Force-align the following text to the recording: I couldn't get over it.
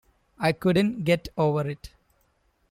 I 0.39 0.51
couldn't 0.51 1.03
get 1.03 1.27
over 1.37 1.69
it. 1.69 1.91